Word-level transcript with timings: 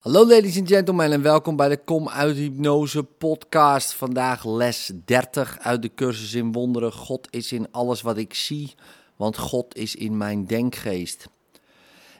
Hallo 0.00 0.26
ladies 0.26 0.58
and 0.58 0.68
gentlemen 0.68 1.12
en 1.12 1.22
welkom 1.22 1.56
bij 1.56 1.68
de 1.68 1.84
Kom 1.84 2.08
uit 2.08 2.36
Hypnose 2.36 3.02
podcast. 3.02 3.92
Vandaag 3.92 4.44
les 4.44 4.92
30 5.04 5.58
uit 5.58 5.82
de 5.82 5.94
cursus 5.94 6.34
in 6.34 6.52
wonderen. 6.52 6.92
God 6.92 7.28
is 7.30 7.52
in 7.52 7.70
alles 7.70 8.02
wat 8.02 8.16
ik 8.16 8.34
zie, 8.34 8.74
want 9.16 9.38
God 9.38 9.76
is 9.76 9.94
in 9.94 10.16
mijn 10.16 10.46
denkgeest. 10.46 11.28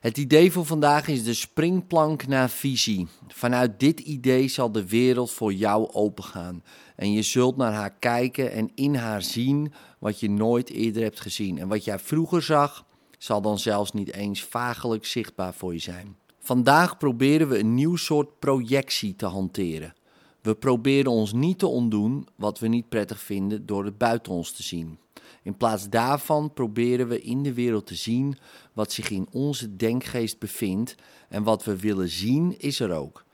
Het 0.00 0.18
idee 0.18 0.52
voor 0.52 0.66
vandaag 0.66 1.08
is 1.08 1.24
de 1.24 1.34
springplank 1.34 2.26
naar 2.26 2.50
visie. 2.50 3.08
Vanuit 3.28 3.80
dit 3.80 4.00
idee 4.00 4.48
zal 4.48 4.72
de 4.72 4.88
wereld 4.88 5.30
voor 5.30 5.52
jou 5.52 5.92
opengaan. 5.92 6.62
En 6.96 7.12
je 7.12 7.22
zult 7.22 7.56
naar 7.56 7.72
haar 7.72 7.94
kijken 7.98 8.52
en 8.52 8.70
in 8.74 8.94
haar 8.94 9.22
zien 9.22 9.72
wat 9.98 10.20
je 10.20 10.30
nooit 10.30 10.70
eerder 10.70 11.02
hebt 11.02 11.20
gezien. 11.20 11.58
En 11.58 11.68
wat 11.68 11.84
jij 11.84 11.98
vroeger 11.98 12.42
zag, 12.42 12.84
zal 13.18 13.40
dan 13.40 13.58
zelfs 13.58 13.92
niet 13.92 14.12
eens 14.12 14.44
vagelijk 14.44 15.06
zichtbaar 15.06 15.54
voor 15.54 15.72
je 15.72 15.80
zijn. 15.80 16.19
Vandaag 16.42 16.96
proberen 16.96 17.48
we 17.48 17.58
een 17.58 17.74
nieuw 17.74 17.96
soort 17.96 18.38
projectie 18.38 19.16
te 19.16 19.26
hanteren. 19.26 19.94
We 20.40 20.54
proberen 20.54 21.10
ons 21.10 21.32
niet 21.32 21.58
te 21.58 21.66
ontdoen 21.66 22.26
wat 22.36 22.58
we 22.58 22.68
niet 22.68 22.88
prettig 22.88 23.20
vinden 23.20 23.66
door 23.66 23.84
het 23.84 23.98
buiten 23.98 24.32
ons 24.32 24.52
te 24.52 24.62
zien. 24.62 24.98
In 25.42 25.56
plaats 25.56 25.88
daarvan 25.88 26.52
proberen 26.52 27.08
we 27.08 27.20
in 27.20 27.42
de 27.42 27.54
wereld 27.54 27.86
te 27.86 27.94
zien 27.94 28.36
wat 28.72 28.92
zich 28.92 29.10
in 29.10 29.26
onze 29.30 29.76
denkgeest 29.76 30.38
bevindt 30.38 30.94
en 31.28 31.42
wat 31.42 31.64
we 31.64 31.76
willen 31.76 32.08
zien 32.08 32.58
is 32.58 32.80
er 32.80 32.92
ook. 32.92 33.24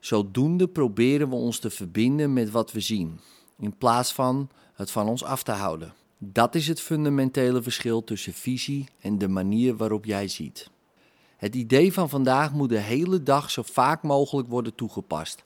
Zodoende 0.00 0.68
proberen 0.68 1.28
we 1.28 1.34
ons 1.34 1.58
te 1.58 1.70
verbinden 1.70 2.32
met 2.32 2.50
wat 2.50 2.72
we 2.72 2.80
zien, 2.80 3.20
in 3.58 3.76
plaats 3.76 4.12
van 4.12 4.48
het 4.74 4.90
van 4.90 5.08
ons 5.08 5.24
af 5.24 5.42
te 5.42 5.52
houden. 5.52 5.94
Dat 6.18 6.54
is 6.54 6.68
het 6.68 6.80
fundamentele 6.80 7.62
verschil 7.62 8.04
tussen 8.04 8.32
visie 8.32 8.88
en 9.00 9.18
de 9.18 9.28
manier 9.28 9.76
waarop 9.76 10.04
jij 10.04 10.28
ziet. 10.28 10.70
Het 11.42 11.54
idee 11.54 11.92
van 11.92 12.08
vandaag 12.08 12.52
moet 12.52 12.68
de 12.68 12.78
hele 12.78 13.22
dag 13.22 13.50
zo 13.50 13.62
vaak 13.62 14.02
mogelijk 14.02 14.48
worden 14.48 14.74
toegepast. 14.74 15.44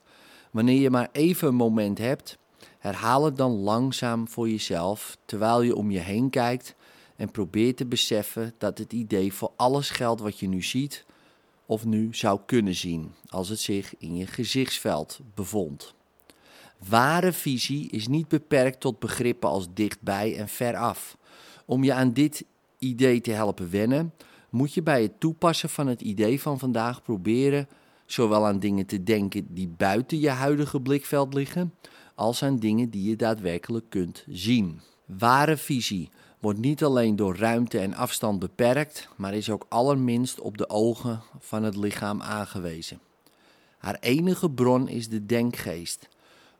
Wanneer 0.50 0.80
je 0.80 0.90
maar 0.90 1.08
even 1.12 1.48
een 1.48 1.54
moment 1.54 1.98
hebt, 1.98 2.38
herhaal 2.78 3.24
het 3.24 3.36
dan 3.36 3.50
langzaam 3.50 4.28
voor 4.28 4.48
jezelf 4.48 5.16
terwijl 5.24 5.62
je 5.62 5.76
om 5.76 5.90
je 5.90 5.98
heen 5.98 6.30
kijkt 6.30 6.74
en 7.16 7.30
probeer 7.30 7.74
te 7.74 7.86
beseffen 7.86 8.54
dat 8.58 8.78
het 8.78 8.92
idee 8.92 9.32
voor 9.32 9.52
alles 9.56 9.90
geldt 9.90 10.20
wat 10.20 10.38
je 10.38 10.48
nu 10.48 10.62
ziet 10.62 11.04
of 11.66 11.84
nu 11.84 12.08
zou 12.14 12.40
kunnen 12.46 12.74
zien 12.74 13.12
als 13.28 13.48
het 13.48 13.60
zich 13.60 13.94
in 13.98 14.16
je 14.16 14.26
gezichtsveld 14.26 15.20
bevond. 15.34 15.94
Ware 16.88 17.32
visie 17.32 17.90
is 17.90 18.08
niet 18.08 18.28
beperkt 18.28 18.80
tot 18.80 18.98
begrippen 18.98 19.48
als 19.48 19.66
dichtbij 19.74 20.36
en 20.36 20.48
veraf. 20.48 21.16
Om 21.64 21.84
je 21.84 21.92
aan 21.92 22.12
dit 22.12 22.44
idee 22.78 23.20
te 23.20 23.30
helpen 23.30 23.70
wennen, 23.70 24.12
moet 24.56 24.74
je 24.74 24.82
bij 24.82 25.02
het 25.02 25.20
toepassen 25.20 25.68
van 25.68 25.86
het 25.86 26.00
idee 26.00 26.40
van 26.40 26.58
vandaag 26.58 27.02
proberen 27.02 27.68
zowel 28.06 28.46
aan 28.46 28.58
dingen 28.58 28.86
te 28.86 29.02
denken 29.02 29.46
die 29.54 29.68
buiten 29.68 30.20
je 30.20 30.28
huidige 30.28 30.80
blikveld 30.80 31.34
liggen, 31.34 31.74
als 32.14 32.42
aan 32.42 32.58
dingen 32.58 32.90
die 32.90 33.08
je 33.08 33.16
daadwerkelijk 33.16 33.84
kunt 33.88 34.24
zien. 34.28 34.80
Ware 35.04 35.56
visie 35.56 36.10
wordt 36.40 36.58
niet 36.58 36.84
alleen 36.84 37.16
door 37.16 37.36
ruimte 37.36 37.78
en 37.78 37.94
afstand 37.94 38.38
beperkt, 38.38 39.08
maar 39.16 39.34
is 39.34 39.50
ook 39.50 39.66
allerminst 39.68 40.40
op 40.40 40.58
de 40.58 40.68
ogen 40.68 41.20
van 41.38 41.62
het 41.62 41.76
lichaam 41.76 42.22
aangewezen. 42.22 43.00
Haar 43.78 43.96
enige 44.00 44.50
bron 44.50 44.88
is 44.88 45.08
de 45.08 45.26
denkgeest. 45.26 46.08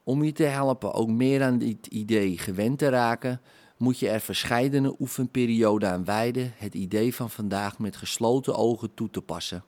Om 0.05 0.25
je 0.25 0.33
te 0.33 0.43
helpen 0.43 0.93
ook 0.93 1.09
meer 1.09 1.43
aan 1.43 1.59
dit 1.59 1.87
idee 1.87 2.39
gewend 2.39 2.79
te 2.79 2.89
raken, 2.89 3.41
moet 3.77 3.99
je 3.99 4.09
er 4.09 4.21
verscheidene 4.21 4.95
oefenperioden 4.99 5.91
aan 5.91 6.05
wijden 6.05 6.53
het 6.57 6.75
idee 6.75 7.15
van 7.15 7.31
vandaag 7.31 7.79
met 7.79 7.97
gesloten 7.97 8.57
ogen 8.57 8.95
toe 8.95 9.11
te 9.11 9.23
passen, 9.23 9.65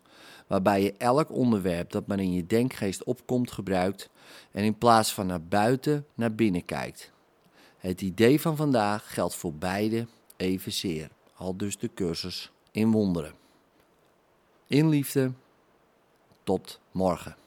waarbij 0.47 0.83
je 0.83 0.95
elk 0.99 1.31
onderwerp 1.31 1.91
dat 1.91 2.07
maar 2.07 2.19
in 2.19 2.33
je 2.33 2.47
denkgeest 2.47 3.05
opkomt 3.05 3.51
gebruikt 3.51 4.11
en 4.53 4.65
in 4.65 4.79
plaats 4.79 5.15
van 5.15 5.27
naar 5.27 5.43
buiten 5.43 6.07
naar 6.15 6.35
binnen 6.35 6.65
kijkt. 6.65 7.13
Het 7.79 8.01
idee 8.01 8.41
van 8.41 8.57
vandaag 8.57 9.15
geldt 9.15 9.35
voor 9.35 9.55
beide 9.55 10.07
evenzeer, 10.37 11.11
al 11.35 11.57
dus 11.57 11.79
de 11.79 11.91
cursus 11.95 12.51
in 12.71 12.91
wonderen. 12.91 13.33
In 14.67 14.89
liefde, 14.89 15.33
tot 16.45 16.81
morgen. 16.93 17.39